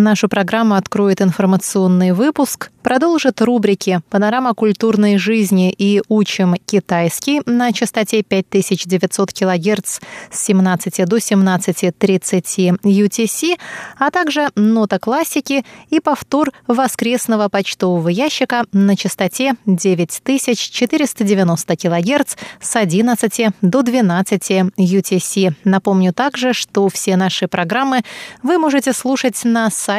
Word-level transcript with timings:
Нашу 0.00 0.28
программу 0.30 0.76
откроет 0.76 1.20
информационный 1.20 2.12
выпуск, 2.12 2.70
продолжит 2.82 3.42
рубрики 3.42 4.00
«Панорама 4.08 4.54
культурной 4.54 5.18
жизни» 5.18 5.74
и 5.76 6.00
«Учим 6.08 6.54
китайский» 6.64 7.42
на 7.44 7.70
частоте 7.74 8.22
5900 8.22 9.30
кГц 9.30 9.98
с 10.30 10.44
17 10.46 11.06
до 11.06 11.18
17.30 11.18 12.78
UTC, 12.82 13.58
а 13.98 14.10
также 14.10 14.48
«Нота 14.54 14.98
классики» 14.98 15.66
и 15.90 16.00
повтор 16.00 16.50
воскресного 16.66 17.50
почтового 17.50 18.08
ящика 18.08 18.64
на 18.72 18.96
частоте 18.96 19.56
9490 19.66 21.76
кГц 21.76 22.36
с 22.58 22.74
11 22.74 23.48
до 23.60 23.82
12 23.82 24.50
UTC. 24.78 25.52
Напомню 25.64 26.14
также, 26.14 26.54
что 26.54 26.88
все 26.88 27.16
наши 27.16 27.48
программы 27.48 28.00
вы 28.42 28.56
можете 28.56 28.94
слушать 28.94 29.44
на 29.44 29.68
сайте 29.68 29.89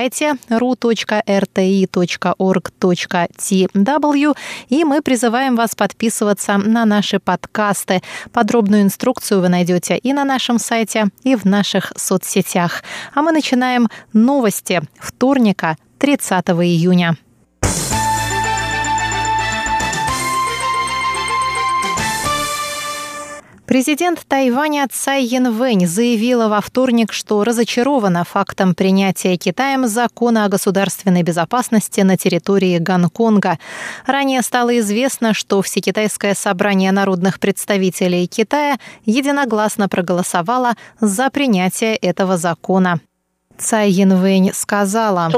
ru.rti.org.tw 0.50 1.22
и 4.70 4.84
мы 4.84 5.02
призываем 5.02 5.56
вас 5.56 5.76
подписываться 5.76 6.58
на 6.58 6.86
наши 6.86 7.20
подкасты. 7.20 8.02
Подробную 8.32 8.84
инструкцию 8.84 9.42
вы 9.42 9.50
найдете 9.50 9.98
и 9.98 10.14
на 10.14 10.24
нашем 10.24 10.60
сайте, 10.60 11.10
и 11.24 11.36
в 11.36 11.46
наших 11.46 11.92
соцсетях. 11.96 12.84
А 13.14 13.22
мы 13.22 13.32
начинаем 13.32 13.90
новости 14.14 14.82
вторника, 15.00 15.78
30 16.00 16.50
июня. 16.50 17.18
Президент 23.72 24.26
Тайваня 24.28 24.86
Цай 24.92 25.24
Янвэнь 25.24 25.88
заявила 25.88 26.50
во 26.50 26.60
вторник, 26.60 27.14
что 27.14 27.42
разочарована 27.46 28.26
фактом 28.26 28.76
принятия 28.76 29.38
Китаем 29.38 29.88
закона 29.88 30.44
о 30.44 30.50
государственной 30.50 31.24
безопасности 31.24 32.02
на 32.02 32.18
территории 32.18 32.80
Гонконга. 32.80 33.60
Ранее 34.06 34.42
стало 34.42 34.78
известно, 34.80 35.34
что 35.34 35.62
Всекитайское 35.62 36.34
собрание 36.34 36.92
народных 36.92 37.40
представителей 37.40 38.28
Китая 38.28 38.76
единогласно 39.06 39.88
проголосовало 39.88 40.74
за 41.00 41.30
принятие 41.30 41.96
этого 41.96 42.36
закона. 42.36 43.00
Цай 43.62 43.90
Янвэнь 43.92 44.52
сказала, 44.54 45.30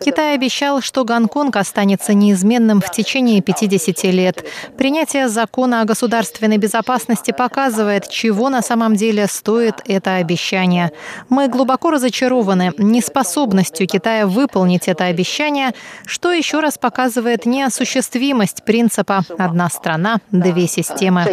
Китай 0.00 0.34
обещал, 0.34 0.80
что 0.80 1.04
Гонконг 1.04 1.56
останется 1.56 2.14
неизменным 2.14 2.80
в 2.80 2.90
течение 2.90 3.40
50 3.40 4.02
лет. 4.04 4.44
Принятие 4.76 5.28
закона 5.28 5.82
о 5.82 5.84
государственной 5.84 6.58
безопасности 6.58 7.30
показывает, 7.30 8.08
чего 8.08 8.48
на 8.48 8.62
самом 8.62 8.96
деле 8.96 9.26
стоит 9.28 9.76
это 9.86 10.16
обещание. 10.16 10.90
Мы 11.28 11.48
глубоко 11.48 11.90
разочарованы 11.90 12.72
неспособностью 12.78 13.86
Китая 13.86 14.26
выполнить 14.26 14.88
это 14.88 15.04
обещание, 15.04 15.70
что 16.06 16.32
еще 16.32 16.60
раз 16.60 16.78
показывает 16.78 17.46
неосуществимость 17.46 18.64
принципа 18.64 19.22
«одна 19.38 19.68
страна, 19.68 20.18
две 20.30 20.66
системы». 20.66 21.24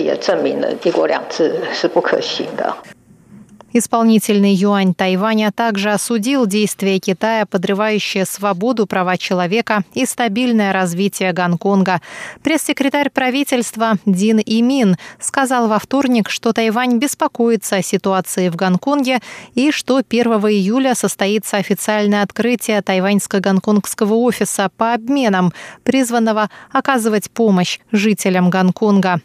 Исполнительный 3.78 4.54
юань 4.54 4.94
Тайваня 4.94 5.52
также 5.52 5.92
осудил 5.92 6.46
действия 6.46 6.98
Китая, 6.98 7.46
подрывающие 7.46 8.24
свободу, 8.24 8.88
права 8.88 9.18
человека 9.18 9.84
и 9.94 10.06
стабильное 10.06 10.72
развитие 10.72 11.34
Гонконга. 11.34 12.00
Пресс-секретарь 12.42 13.10
правительства 13.10 13.96
Дин 14.06 14.40
Имин 14.46 14.96
сказал 15.20 15.68
во 15.68 15.78
вторник, 15.78 16.30
что 16.30 16.54
Тайвань 16.54 17.00
беспокоится 17.00 17.76
о 17.76 17.82
ситуации 17.82 18.48
в 18.48 18.56
Гонконге 18.56 19.20
и 19.56 19.72
что 19.72 19.98
1 19.98 20.26
июля 20.32 20.96
состоится 20.96 21.58
официальное 21.58 22.24
открытие 22.24 22.82
тайваньско-гонконгского 22.82 24.14
офиса 24.14 24.72
по 24.78 24.94
обменам, 24.94 25.52
призванного 25.84 26.50
оказывать 26.72 27.30
помощь 27.30 27.80
жителям 27.92 28.50
Гонконга. 28.50 29.20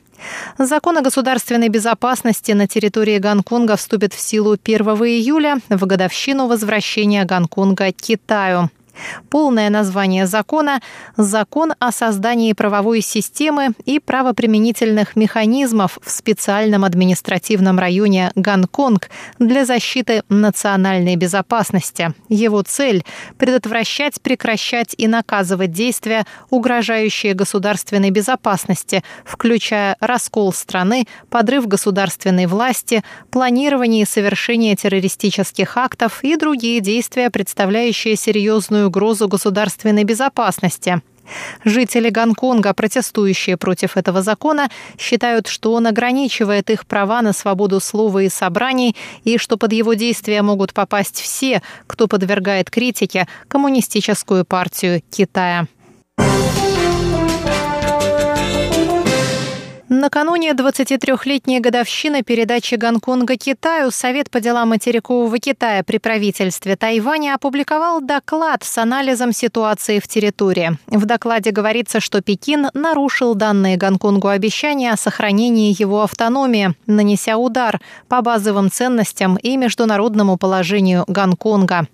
Закон 0.58 0.98
о 0.98 1.02
государственной 1.02 1.68
безопасности 1.68 2.52
на 2.52 2.66
территории 2.66 3.18
Гонконга 3.18 3.76
вступит 3.76 4.14
в 4.14 4.20
силу 4.20 4.56
1 4.62 4.80
июля 4.86 5.58
в 5.68 5.86
годовщину 5.86 6.46
возвращения 6.46 7.24
Гонконга 7.24 7.92
Китаю. 7.92 8.70
Полное 9.28 9.70
название 9.70 10.26
закона– 10.26 10.80
«Закон 11.16 11.74
о 11.78 11.92
создании 11.92 12.52
правовой 12.52 13.00
системы 13.00 13.70
и 13.84 13.98
правоприменительных 13.98 15.16
механизмов 15.16 15.98
в 16.02 16.10
специальном 16.10 16.84
административном 16.84 17.78
районе 17.78 18.32
Гонконг 18.34 19.10
для 19.38 19.64
защиты 19.64 20.22
национальной 20.28 21.16
безопасности». 21.16 22.14
Его 22.28 22.62
цель– 22.62 23.04
предотвращать, 23.38 24.20
прекращать 24.20 24.94
и 24.96 25.06
наказывать 25.06 25.72
действия, 25.72 26.26
угрожающие 26.50 27.34
государственной 27.34 28.10
безопасности, 28.10 29.02
включая 29.24 29.96
раскол 30.00 30.52
страны, 30.52 31.06
подрыв 31.28 31.66
государственной 31.66 32.46
власти, 32.46 33.02
планирование 33.30 34.02
и 34.02 34.06
совершение 34.06 34.76
террористических 34.76 35.76
актов 35.76 36.22
и 36.22 36.36
другие 36.36 36.80
действия, 36.80 37.30
представляющие 37.30 38.16
серьезную 38.16 38.89
угрозу 38.90 39.28
государственной 39.28 40.04
безопасности. 40.04 41.00
Жители 41.64 42.10
Гонконга, 42.10 42.74
протестующие 42.74 43.56
против 43.56 43.96
этого 43.96 44.20
закона, 44.20 44.68
считают, 44.98 45.46
что 45.46 45.72
он 45.72 45.86
ограничивает 45.86 46.70
их 46.70 46.86
права 46.86 47.22
на 47.22 47.32
свободу 47.32 47.78
слова 47.78 48.18
и 48.22 48.28
собраний, 48.28 48.96
и 49.22 49.38
что 49.38 49.56
под 49.56 49.72
его 49.72 49.94
действия 49.94 50.42
могут 50.42 50.72
попасть 50.74 51.20
все, 51.20 51.62
кто 51.86 52.08
подвергает 52.08 52.68
критике 52.68 53.28
коммунистическую 53.48 54.44
партию 54.44 55.02
Китая. 55.10 55.66
Накануне 60.00 60.52
23-летней 60.52 61.60
годовщины 61.60 62.22
передачи 62.22 62.76
Гонконга 62.76 63.36
Китаю 63.36 63.90
Совет 63.90 64.30
по 64.30 64.40
делам 64.40 64.70
материкового 64.70 65.38
Китая 65.38 65.84
при 65.84 65.98
правительстве 65.98 66.74
Тайваня 66.76 67.34
опубликовал 67.34 68.00
доклад 68.00 68.64
с 68.64 68.78
анализом 68.78 69.32
ситуации 69.32 69.98
в 69.98 70.08
территории. 70.08 70.78
В 70.86 71.04
докладе 71.04 71.50
говорится, 71.50 72.00
что 72.00 72.22
Пекин 72.22 72.68
нарушил 72.72 73.34
данные 73.34 73.76
Гонконгу 73.76 74.28
обещания 74.28 74.90
о 74.90 74.96
сохранении 74.96 75.76
его 75.78 76.02
автономии, 76.02 76.74
нанеся 76.86 77.36
удар 77.36 77.78
по 78.08 78.22
базовым 78.22 78.70
ценностям 78.70 79.36
и 79.36 79.58
международному 79.58 80.38
положению 80.38 81.04
Гонконга. 81.08 81.88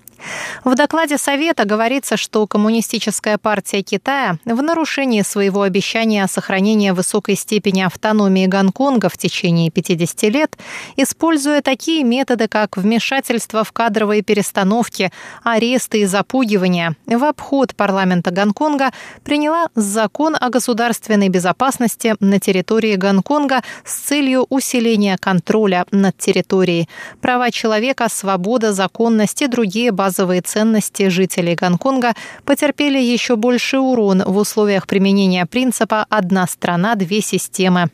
В 0.65 0.75
докладе 0.75 1.19
Совета 1.19 1.65
говорится, 1.65 2.17
что 2.17 2.47
Коммунистическая 2.47 3.39
партия 3.39 3.83
Китая 3.83 4.39
в 4.45 4.63
нарушении 4.63 5.23
своего 5.23 5.63
обещания 5.63 6.25
о 6.25 6.29
сохранении 6.29 6.91
высокой 6.91 7.37
степени 7.37 7.83
автономии 7.83 8.47
Гонконга 8.47 9.09
в 9.09 9.17
течение 9.17 9.71
50 9.71 10.23
лет, 10.25 10.59
используя 10.97 11.63
такие 11.63 12.03
методы, 12.05 12.49
как 12.49 12.77
вмешательство 12.77 13.63
в 13.65 13.73
кадровые 13.73 14.23
перестановки, 14.23 15.13
аресты 15.45 16.01
и 16.01 16.07
запугивания, 16.07 16.97
в 17.07 17.25
обход 17.25 17.75
парламента 17.75 18.31
Гонконга 18.31 18.91
приняла 19.22 19.69
закон 19.75 20.37
о 20.39 20.51
государственной 20.51 21.29
безопасности 21.29 22.15
на 22.21 22.41
территории 22.41 22.97
Гонконга 22.97 23.63
с 23.84 23.95
целью 23.95 24.47
усиления 24.51 25.17
контроля 25.19 25.87
над 25.91 26.17
территорией. 26.19 26.89
Права 27.21 27.51
человека, 27.51 28.09
свобода, 28.11 28.72
законность 28.72 29.43
и 29.43 29.47
другие 29.47 29.93
базовые 29.93 30.16
базовые 30.16 30.41
ценности 30.41 31.09
жителей 31.09 31.54
Гонконга 31.54 32.15
потерпели 32.45 32.98
еще 32.98 33.36
больший 33.36 33.78
урон 33.80 34.22
в 34.24 34.39
условиях 34.39 34.86
применения 34.86 35.45
принципа 35.45 36.07
«одна 36.09 36.47
страна, 36.47 36.95
две 36.95 37.21
системы». 37.21 37.91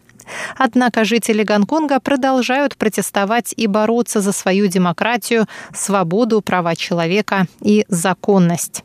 Однако 0.57 1.05
жители 1.05 1.43
Гонконга 1.43 1.99
продолжают 1.99 2.77
протестовать 2.77 3.53
и 3.57 3.67
бороться 3.67 4.21
за 4.21 4.31
свою 4.31 4.69
демократию, 4.69 5.47
свободу, 5.75 6.43
права 6.43 6.77
человека 6.77 7.47
и 7.61 7.85
законность. 7.89 8.85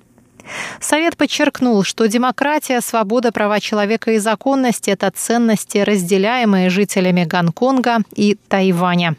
Совет 0.79 1.17
подчеркнул, 1.17 1.83
что 1.83 2.07
демократия, 2.07 2.81
свобода, 2.81 3.31
права 3.31 3.59
человека 3.59 4.11
и 4.11 4.17
законность– 4.17 4.87
это 4.87 5.11
ценности, 5.11 5.79
разделяемые 5.79 6.69
жителями 6.69 7.23
Гонконга 7.23 7.99
и 8.15 8.37
Тайваня. 8.47 9.15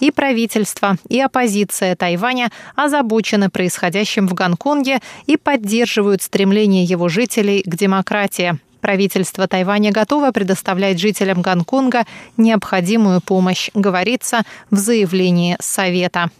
И 0.00 0.10
правительство, 0.10 0.96
и 1.08 1.20
оппозиция 1.20 1.96
Тайваня 1.96 2.50
озабочены 2.74 3.50
происходящим 3.50 4.28
в 4.28 4.34
Гонконге 4.34 5.00
и 5.26 5.36
поддерживают 5.36 6.22
стремление 6.22 6.84
его 6.84 7.08
жителей 7.08 7.62
к 7.62 7.74
демократии. 7.74 8.58
Правительство 8.80 9.48
Тайваня 9.48 9.90
готово 9.90 10.30
предоставлять 10.30 11.00
жителям 11.00 11.42
Гонконга 11.42 12.04
необходимую 12.36 13.20
помощь, 13.20 13.70
говорится 13.74 14.42
в 14.70 14.76
заявлении 14.76 15.56
Совета. 15.60 16.30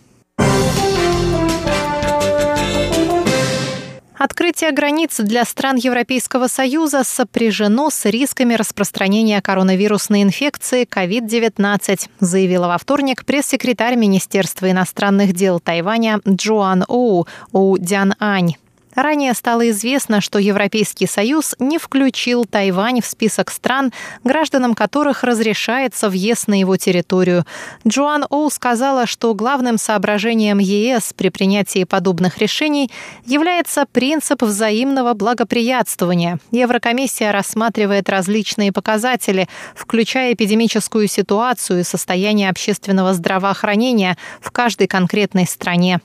Открытие 4.19 4.73
границ 4.73 5.21
для 5.21 5.45
стран 5.45 5.77
Европейского 5.77 6.49
Союза 6.49 7.05
сопряжено 7.05 7.89
с 7.89 8.05
рисками 8.05 8.55
распространения 8.55 9.41
коронавирусной 9.41 10.25
инфекции 10.25 10.85
COVID-19, 10.85 12.09
заявила 12.19 12.67
во 12.67 12.79
вторник 12.79 13.25
пресс-секретарь 13.25 13.95
Министерства 13.95 14.69
иностранных 14.69 15.35
дел 15.35 15.61
Тайваня 15.61 16.21
Джоан 16.29 16.85
Оу 16.89 17.29
Оу 17.53 17.79
Дян 17.79 18.15
Ань. 18.19 18.55
Ранее 18.99 19.33
стало 19.35 19.71
известно, 19.71 20.21
что 20.21 20.41
Европейский 20.41 21.07
Союз 21.07 21.55
не 21.61 21.79
включил 21.79 22.45
Тайвань 22.47 23.01
в 23.01 23.07
список 23.07 23.53
стран, 23.53 23.93
гражданам 24.25 24.75
которых 24.75 25.23
разрешается 25.23 26.09
въезд 26.09 26.49
на 26.49 26.59
его 26.59 26.77
территорию. 26.77 27.45
Джоан 27.87 28.27
Оу 28.29 28.51
сказала, 28.51 29.07
что 29.07 29.35
главным 29.35 29.79
соображением 29.79 30.59
ЕС 30.59 31.13
при 31.17 31.29
принятии 31.29 31.85
подобных 31.85 32.39
решений 32.39 32.91
является 33.25 33.87
принцип 33.87 34.43
взаимного 34.43 35.15
благоприятствования. 35.15 36.41
Еврокомиссия 36.51 37.31
рассматривает 37.31 38.09
различные 38.09 38.73
показатели, 38.73 39.49
включая 39.77 40.33
эпидемическую 40.33 41.07
ситуацию 41.07 41.83
и 41.83 41.85
состояние 41.85 42.51
общественного 42.51 43.15
здравоохранения 43.15 44.19
в 44.41 44.51
каждой 44.51 44.89
конкретной 44.89 45.47
стране. 45.47 46.01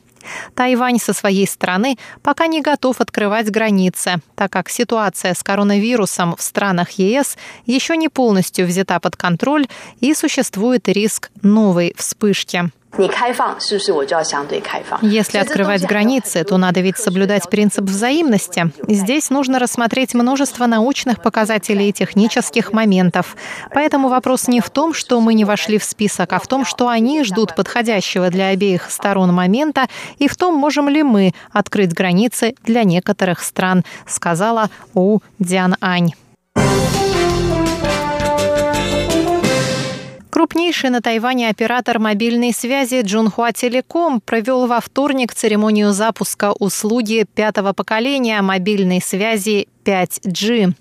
Тайвань 0.55 0.99
со 0.99 1.13
своей 1.13 1.47
стороны 1.47 1.97
пока 2.21 2.47
не 2.47 2.61
готов 2.61 3.01
открывать 3.01 3.49
границы, 3.49 4.21
так 4.35 4.51
как 4.51 4.69
ситуация 4.69 5.33
с 5.33 5.43
коронавирусом 5.43 6.35
в 6.35 6.41
странах 6.41 6.91
ЕС 6.91 7.37
еще 7.65 7.97
не 7.97 8.09
полностью 8.09 8.65
взята 8.67 8.99
под 8.99 9.15
контроль 9.15 9.67
и 9.99 10.13
существует 10.13 10.87
риск 10.87 11.31
новой 11.41 11.93
вспышки. 11.97 12.71
Если 15.01 15.39
открывать 15.39 15.83
границы, 15.83 16.43
то 16.43 16.57
надо 16.57 16.81
ведь 16.81 16.97
соблюдать 16.97 17.49
принцип 17.49 17.85
взаимности. 17.85 18.71
Здесь 18.87 19.29
нужно 19.29 19.59
рассмотреть 19.59 20.13
множество 20.13 20.67
научных 20.67 21.21
показателей 21.21 21.89
и 21.89 21.93
технических 21.93 22.71
моментов. 22.71 23.35
Поэтому 23.73 24.09
вопрос 24.09 24.47
не 24.47 24.61
в 24.61 24.69
том, 24.69 24.93
что 24.93 25.19
мы 25.21 25.33
не 25.33 25.45
вошли 25.45 25.79
в 25.79 25.83
список, 25.83 26.33
а 26.33 26.39
в 26.39 26.47
том, 26.47 26.65
что 26.65 26.87
они 26.87 27.23
ждут 27.23 27.55
подходящего 27.55 28.29
для 28.29 28.47
обеих 28.47 28.91
сторон 28.91 29.33
момента, 29.33 29.87
и 30.19 30.27
в 30.27 30.35
том, 30.35 30.55
можем 30.55 30.87
ли 30.87 31.03
мы 31.03 31.33
открыть 31.51 31.93
границы 31.93 32.55
для 32.63 32.83
некоторых 32.83 33.41
стран, 33.41 33.83
сказала 34.05 34.69
У 34.93 35.19
Диан 35.39 35.75
Ань. 35.81 36.13
Крупнейший 40.33 40.89
на 40.89 40.99
Тайване 40.99 41.47
оператор 41.49 41.99
мобильной 41.99 42.53
связи 42.53 43.03
Джунхуа 43.03 43.51
Телеком 43.51 44.19
провел 44.19 44.65
во 44.65 44.81
вторник 44.81 45.31
церемонию 45.31 45.93
запуска 45.93 46.53
услуги 46.53 47.27
пятого 47.35 47.73
поколения 47.73 48.41
мобильной 48.41 48.99
связи 48.99 49.67
5G. 49.85 50.73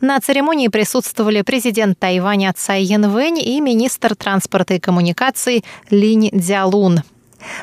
На 0.00 0.20
церемонии 0.20 0.68
присутствовали 0.68 1.42
президент 1.42 1.98
Тайваня 1.98 2.54
Цай 2.56 2.84
Янвэнь 2.84 3.40
и 3.40 3.60
министр 3.60 4.14
транспорта 4.14 4.74
и 4.74 4.78
коммуникаций 4.78 5.64
Линь 5.90 6.30
Дзялун. 6.32 7.00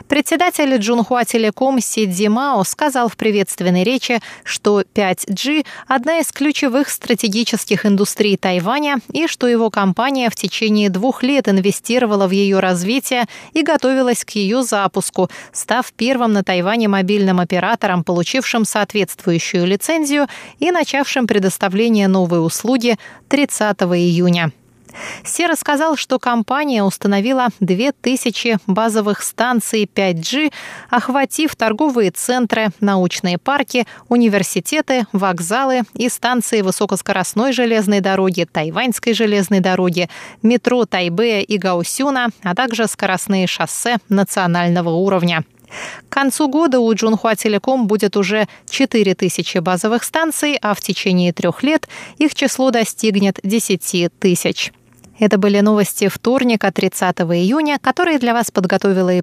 Председатель 0.07 0.77
Джунхуа 0.77 1.25
Телеком 1.25 1.79
Си 1.79 2.05
Димао 2.05 2.63
сказал 2.63 3.09
в 3.09 3.17
приветственной 3.17 3.83
речи, 3.83 4.19
что 4.43 4.81
5G– 4.81 5.65
одна 5.87 6.19
из 6.19 6.31
ключевых 6.31 6.89
стратегических 6.89 7.85
индустрий 7.85 8.37
Тайваня 8.37 8.97
и 9.11 9.27
что 9.27 9.47
его 9.47 9.69
компания 9.69 10.29
в 10.29 10.35
течение 10.35 10.89
двух 10.89 11.23
лет 11.23 11.47
инвестировала 11.47 12.27
в 12.27 12.31
ее 12.31 12.59
развитие 12.59 13.25
и 13.53 13.61
готовилась 13.61 14.25
к 14.25 14.31
ее 14.31 14.63
запуску, 14.63 15.29
став 15.51 15.91
первым 15.93 16.33
на 16.33 16.43
Тайване 16.43 16.87
мобильным 16.87 17.39
оператором, 17.39 18.03
получившим 18.03 18.65
соответствующую 18.65 19.65
лицензию 19.65 20.27
и 20.59 20.71
начавшим 20.71 21.27
предоставление 21.27 22.07
новой 22.07 22.45
услуги 22.45 22.97
30 23.29 23.77
июня. 23.81 24.51
Си 25.23 25.45
рассказал, 25.47 25.95
что 25.95 26.19
компания 26.19 26.83
установила 26.83 27.47
2000 27.59 28.59
базовых 28.67 29.21
станций 29.21 29.89
5G, 29.93 30.51
охватив 30.89 31.55
торговые 31.55 32.11
центры, 32.11 32.69
научные 32.79 33.37
парки, 33.37 33.85
университеты, 34.07 35.05
вокзалы 35.11 35.81
и 35.93 36.09
станции 36.09 36.61
высокоскоростной 36.61 37.53
железной 37.53 37.99
дороги, 37.99 38.47
тайваньской 38.51 39.13
железной 39.13 39.59
дороги, 39.59 40.09
метро 40.41 40.85
Тайбэя 40.85 41.41
и 41.41 41.57
Гаусюна, 41.57 42.29
а 42.43 42.55
также 42.55 42.87
скоростные 42.87 43.47
шоссе 43.47 43.97
национального 44.09 44.89
уровня. 44.89 45.43
К 46.09 46.13
концу 46.13 46.47
года 46.47 46.79
у 46.79 46.93
Джунхуа 46.93 47.35
Телеком 47.35 47.87
будет 47.87 48.17
уже 48.17 48.47
4000 48.69 49.59
базовых 49.59 50.03
станций, 50.03 50.57
а 50.61 50.73
в 50.73 50.81
течение 50.81 51.33
трех 51.33 51.63
лет 51.63 51.87
их 52.17 52.35
число 52.35 52.71
достигнет 52.71 53.39
10 53.43 54.09
тысяч. 54.19 54.71
Это 55.19 55.37
были 55.37 55.59
новости 55.59 56.07
вторника, 56.07 56.71
30 56.71 57.19
июня, 57.19 57.77
которые 57.79 58.19
для 58.19 58.33
вас 58.33 58.51
подготовила 58.51 59.09
и 59.09 59.17